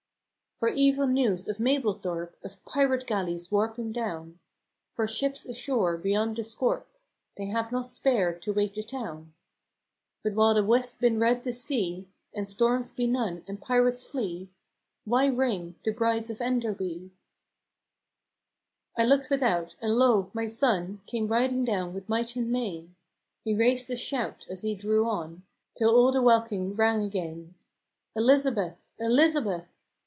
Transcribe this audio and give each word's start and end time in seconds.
"For 0.57 0.67
evil 0.69 1.07
news 1.07 1.47
from 1.51 1.65
Mablethorpe, 1.65 2.35
Of 2.43 2.63
pyrate 2.65 3.07
galleys 3.07 3.51
warping 3.51 3.91
down; 3.91 4.35
For 4.93 5.07
shippes 5.07 5.43
ashore 5.49 5.97
beyond 5.97 6.35
the 6.35 6.43
scorpe, 6.43 6.87
They 7.35 7.47
have 7.47 7.71
not 7.71 7.87
spared 7.87 8.43
to 8.43 8.53
wake 8.53 8.75
the 8.75 8.83
towne; 8.83 9.33
THE 10.21 10.29
HIGH 10.29 10.35
TIDE. 10.35 10.35
7 10.35 10.35
1 10.35 10.35
But 10.35 10.35
while 10.35 10.53
the 10.53 10.63
west 10.63 10.99
bin 10.99 11.19
red 11.19 11.41
to 11.45 11.51
see, 11.53 12.07
And 12.35 12.47
storms 12.47 12.91
be 12.91 13.07
none, 13.07 13.43
and 13.47 13.59
pyrates 13.59 14.05
flee, 14.05 14.49
Why 15.03 15.25
ring,' 15.25 15.77
The 15.83 15.93
Brides 15.93 16.29
of 16.29 16.39
Enderby 16.41 17.09
'?"I 18.99 19.03
looked 19.03 19.31
without, 19.31 19.75
and 19.81 19.95
lo! 19.95 20.29
my 20.31 20.45
sonne 20.45 21.01
Came 21.07 21.27
riding 21.29 21.65
down 21.65 21.91
with 21.95 22.07
might 22.07 22.35
and 22.35 22.51
main; 22.51 22.93
He 23.43 23.55
raised 23.55 23.89
a 23.89 23.95
shout 23.97 24.45
as 24.47 24.61
he 24.61 24.75
drew 24.75 25.09
on, 25.09 25.41
Till 25.75 25.89
all 25.95 26.11
the 26.11 26.21
welkin 26.21 26.75
rang 26.75 27.01
again," 27.01 27.55
Elizabeth! 28.15 28.89
Elizabeth 28.99 29.79